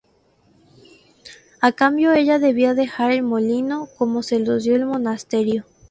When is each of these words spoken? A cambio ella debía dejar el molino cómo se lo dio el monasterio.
A 1.61 1.73
cambio 1.73 2.11
ella 2.11 2.39
debía 2.39 2.73
dejar 2.73 3.11
el 3.11 3.21
molino 3.21 3.87
cómo 3.99 4.23
se 4.23 4.39
lo 4.39 4.57
dio 4.57 4.75
el 4.75 4.85
monasterio. 4.87 5.63